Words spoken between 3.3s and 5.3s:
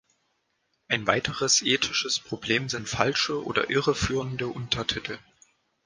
oder irreführende Untertitel.